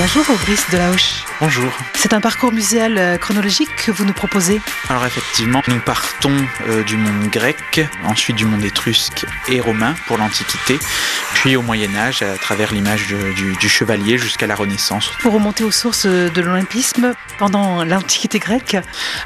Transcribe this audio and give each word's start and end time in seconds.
Bonjour 0.00 0.24
Brice 0.44 0.64
Delahouche. 0.70 1.24
Bonjour. 1.40 1.72
C'est 1.94 2.12
un 2.12 2.20
parcours 2.20 2.52
muséal 2.52 2.96
euh, 2.96 3.18
chronologique 3.18 3.68
que 3.84 3.90
vous 3.90 4.04
nous 4.04 4.12
proposez 4.12 4.60
Alors 4.88 5.04
effectivement, 5.04 5.60
nous 5.66 5.80
partons 5.80 6.36
euh, 6.68 6.84
du 6.84 6.96
monde 6.96 7.28
grec, 7.32 7.80
ensuite 8.04 8.36
du 8.36 8.44
monde 8.44 8.64
étrusque 8.64 9.26
et 9.48 9.60
romain 9.60 9.96
pour 10.06 10.16
l'Antiquité, 10.16 10.78
puis 11.34 11.56
au 11.56 11.62
Moyen 11.62 11.92
Âge 11.96 12.22
à 12.22 12.38
travers 12.38 12.72
l'image 12.72 13.08
du, 13.08 13.56
du 13.56 13.68
chevalier 13.68 14.18
jusqu'à 14.18 14.46
la 14.46 14.54
Renaissance. 14.54 15.10
Pour 15.18 15.32
remonter 15.32 15.64
aux 15.64 15.72
sources 15.72 16.06
de 16.06 16.40
l'olympisme 16.40 17.14
pendant 17.40 17.82
l'Antiquité 17.84 18.38
grecque 18.38 18.76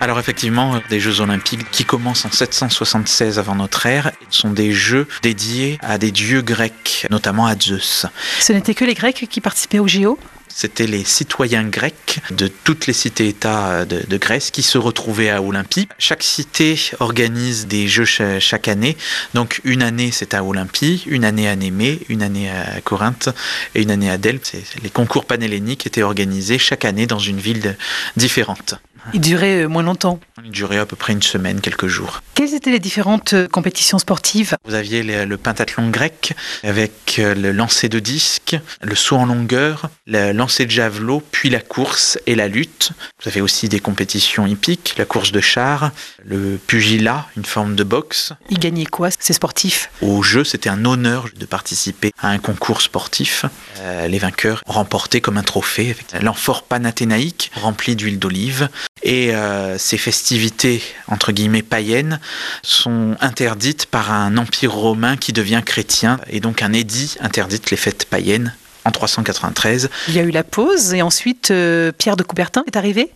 Alors 0.00 0.20
effectivement, 0.20 0.82
des 0.90 1.00
Jeux 1.00 1.22
olympiques 1.22 1.70
qui 1.70 1.86
commencent 1.86 2.26
en 2.26 2.30
776 2.30 3.38
avant 3.38 3.54
notre 3.54 3.86
ère 3.86 4.12
sont 4.28 4.50
des 4.50 4.72
jeux 4.72 5.08
dédiés 5.22 5.78
à 5.80 5.96
des 5.96 6.10
dieux 6.10 6.42
grecs, 6.42 7.06
notamment 7.08 7.46
à 7.46 7.58
Zeus. 7.58 8.04
Ce 8.40 8.52
n'étaient 8.52 8.74
que 8.74 8.84
les 8.84 8.94
Grecs 8.94 9.26
qui 9.30 9.40
participaient 9.40 9.78
aux 9.78 9.88
JO 9.88 10.18
c'était 10.48 10.86
les 10.86 11.04
citoyens 11.04 11.64
grecs 11.64 12.20
de 12.30 12.48
toutes 12.48 12.86
les 12.86 12.92
cités-États 12.92 13.84
de, 13.84 14.02
de, 14.06 14.16
Grèce 14.16 14.50
qui 14.50 14.62
se 14.62 14.78
retrouvaient 14.78 15.30
à 15.30 15.42
Olympie. 15.42 15.88
Chaque 15.98 16.22
cité 16.22 16.78
organise 17.00 17.66
des 17.66 17.86
jeux 17.86 18.04
chaque 18.40 18.68
année. 18.68 18.96
Donc 19.34 19.60
une 19.64 19.82
année 19.82 20.10
c'est 20.12 20.34
à 20.34 20.42
Olympie, 20.42 21.04
une 21.06 21.24
année 21.24 21.48
à 21.48 21.56
Némée, 21.56 22.00
une 22.08 22.22
année 22.22 22.50
à 22.50 22.80
Corinthe 22.80 23.28
et 23.74 23.82
une 23.82 23.90
année 23.90 24.10
à 24.10 24.18
Delphes. 24.18 24.54
Les 24.82 24.90
concours 24.90 25.24
panhelléniques 25.24 25.86
étaient 25.86 26.02
organisés 26.02 26.58
chaque 26.58 26.84
année 26.84 27.06
dans 27.06 27.18
une 27.18 27.38
ville 27.38 27.76
différente. 28.16 28.74
Il 29.14 29.20
durait 29.20 29.66
moins 29.66 29.82
longtemps 29.82 30.20
Durait 30.48 30.78
à 30.78 30.86
peu 30.86 30.96
près 30.96 31.12
une 31.12 31.22
semaine, 31.22 31.60
quelques 31.60 31.86
jours. 31.86 32.22
Quelles 32.34 32.54
étaient 32.54 32.70
les 32.70 32.78
différentes 32.78 33.34
compétitions 33.48 33.98
sportives? 33.98 34.56
Vous 34.64 34.74
aviez 34.74 35.02
le 35.02 35.36
pentathlon 35.36 35.90
grec 35.90 36.34
avec 36.62 37.18
le 37.18 37.52
lancer 37.52 37.88
de 37.88 37.98
disque, 37.98 38.56
le 38.80 38.94
saut 38.94 39.16
en 39.16 39.26
longueur, 39.26 39.90
le 40.06 40.32
lancer 40.32 40.64
de 40.66 40.70
javelot, 40.70 41.22
puis 41.30 41.50
la 41.50 41.60
course 41.60 42.18
et 42.26 42.34
la 42.34 42.48
lutte. 42.48 42.92
Vous 43.22 43.28
avez 43.28 43.40
aussi 43.40 43.68
des 43.68 43.80
compétitions 43.80 44.46
hippiques, 44.46 44.94
la 44.96 45.04
course 45.04 45.32
de 45.32 45.40
char, 45.40 45.90
le 46.24 46.58
pugilat, 46.66 47.26
une 47.36 47.44
forme 47.44 47.74
de 47.74 47.84
boxe. 47.84 48.32
Ils 48.50 48.58
gagnaient 48.58 48.86
quoi, 48.86 49.10
ces 49.18 49.32
sportifs? 49.32 49.90
Au 50.02 50.22
jeu, 50.22 50.44
c'était 50.44 50.70
un 50.70 50.84
honneur 50.84 51.26
de 51.36 51.46
participer 51.46 52.12
à 52.20 52.28
un 52.28 52.38
concours 52.38 52.80
sportif. 52.80 53.44
Euh, 53.78 54.08
les 54.08 54.18
vainqueurs 54.18 54.62
remportaient 54.66 55.20
comme 55.20 55.38
un 55.38 55.42
trophée 55.42 55.96
l'amphore 56.20 56.62
panathénaïque 56.64 57.50
rempli 57.54 57.96
d'huile 57.96 58.18
d'olive. 58.18 58.68
Et 59.02 59.34
euh, 59.34 59.78
ces 59.78 59.96
festivités, 60.38 60.82
entre 61.08 61.32
guillemets, 61.32 61.62
païennes, 61.62 62.20
sont 62.62 63.16
interdites 63.20 63.86
par 63.86 64.12
un 64.12 64.36
empire 64.36 64.72
romain 64.72 65.16
qui 65.16 65.32
devient 65.32 65.62
chrétien, 65.64 66.20
et 66.28 66.38
donc 66.38 66.62
un 66.62 66.72
édit 66.72 67.16
interdit 67.20 67.60
les 67.70 67.76
fêtes 67.76 68.04
païennes 68.04 68.54
en 68.88 68.90
393. 68.90 69.90
Il 70.08 70.14
y 70.14 70.18
a 70.18 70.22
eu 70.22 70.30
la 70.30 70.44
pause 70.44 70.94
et 70.94 71.02
ensuite 71.02 71.50
euh, 71.50 71.92
Pierre 71.92 72.16
de 72.16 72.22
Coubertin 72.22 72.64
est 72.66 72.76
arrivé 72.76 73.10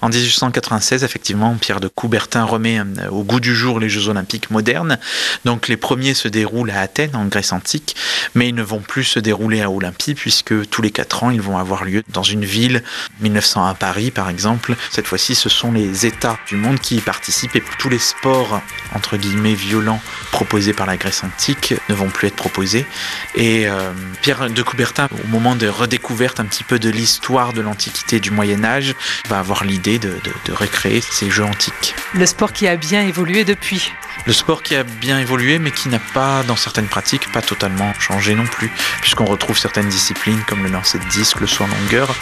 En 0.00 0.08
1896, 0.08 1.04
effectivement, 1.04 1.54
Pierre 1.56 1.80
de 1.80 1.88
Coubertin 1.88 2.44
remet 2.44 2.80
euh, 2.80 3.10
au 3.10 3.22
goût 3.22 3.38
du 3.38 3.54
jour 3.54 3.78
les 3.80 3.90
Jeux 3.90 4.08
olympiques 4.08 4.50
modernes. 4.50 4.98
Donc 5.44 5.68
les 5.68 5.76
premiers 5.76 6.14
se 6.14 6.26
déroulent 6.26 6.70
à 6.70 6.80
Athènes, 6.80 7.14
en 7.14 7.26
Grèce 7.26 7.52
antique, 7.52 7.96
mais 8.34 8.48
ils 8.48 8.54
ne 8.54 8.62
vont 8.62 8.80
plus 8.80 9.04
se 9.04 9.18
dérouler 9.18 9.60
à 9.60 9.70
Olympie 9.70 10.14
puisque 10.14 10.68
tous 10.70 10.80
les 10.80 10.90
quatre 10.90 11.22
ans, 11.22 11.30
ils 11.30 11.42
vont 11.42 11.58
avoir 11.58 11.84
lieu 11.84 12.02
dans 12.08 12.22
une 12.22 12.44
ville, 12.44 12.82
1900 13.20 13.66
à 13.66 13.74
Paris 13.74 14.10
par 14.10 14.30
exemple. 14.30 14.74
Cette 14.90 15.06
fois-ci, 15.06 15.34
ce 15.34 15.50
sont 15.50 15.72
les 15.72 16.06
États 16.06 16.38
du 16.48 16.56
monde 16.56 16.80
qui 16.80 16.96
y 16.96 17.00
participent 17.00 17.56
et 17.56 17.62
tous 17.78 17.90
les 17.90 17.98
sports, 17.98 18.62
entre 18.94 19.18
guillemets, 19.18 19.54
violents 19.54 20.00
proposés 20.32 20.72
par 20.72 20.86
la 20.86 20.96
Grèce 20.96 21.22
antique 21.24 21.74
ne 21.90 21.94
vont 21.94 22.08
plus 22.08 22.28
être 22.28 22.36
proposés. 22.36 22.86
Et 23.34 23.68
euh, 23.68 23.92
Pierre 24.22 24.48
de 24.48 24.62
Coubertin 24.62 25.08
au 25.12 25.26
moment 25.28 25.56
de 25.56 25.66
redécouverte 25.68 26.40
un 26.40 26.44
petit 26.44 26.64
peu 26.64 26.78
de 26.78 26.90
l'histoire 26.90 27.52
de 27.52 27.60
l'Antiquité 27.60 28.20
du 28.20 28.30
Moyen 28.30 28.64
Âge, 28.64 28.94
va 29.28 29.38
avoir 29.38 29.64
l'idée 29.64 29.98
de, 29.98 30.08
de, 30.08 30.32
de, 30.46 30.52
recréer 30.52 31.00
ces 31.00 31.30
jeux 31.30 31.44
antiques. 31.44 31.94
Le 32.14 32.26
sport 32.26 32.52
qui 32.52 32.68
a 32.68 32.76
bien 32.76 33.02
évolué 33.02 33.44
depuis. 33.44 33.92
Le 34.26 34.32
sport 34.32 34.62
qui 34.62 34.76
a 34.76 34.82
bien 34.82 35.18
évolué, 35.18 35.58
mais 35.58 35.70
qui 35.70 35.88
n'a 35.88 35.98
pas, 35.98 36.42
dans 36.42 36.56
certaines 36.56 36.88
pratiques, 36.88 37.30
pas 37.32 37.42
totalement 37.42 37.92
changé 37.98 38.34
non 38.34 38.46
plus, 38.46 38.70
puisqu'on 39.00 39.24
retrouve 39.24 39.58
certaines 39.58 39.88
disciplines 39.88 40.42
comme 40.46 40.62
le 40.62 40.70
lancer 40.70 40.98
de 40.98 41.04
disque, 41.04 41.40
le 41.40 41.46
saut 41.46 41.64
en 41.64 41.68
longueur, 41.68 42.14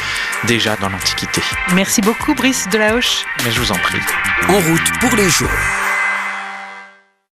déjà 0.44 0.76
dans 0.76 0.88
l'Antiquité. 0.88 1.42
Merci 1.74 2.00
beaucoup, 2.00 2.34
Brice 2.34 2.68
Delahouche. 2.70 3.24
Mais 3.44 3.50
je 3.50 3.60
vous 3.60 3.72
en 3.72 3.78
prie. 3.78 3.98
En 4.48 4.58
route 4.60 4.98
pour 5.00 5.16
les 5.16 5.28
Jeux. 5.28 5.48